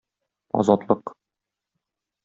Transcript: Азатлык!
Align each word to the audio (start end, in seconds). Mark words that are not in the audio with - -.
Азатлык! 0.61 1.05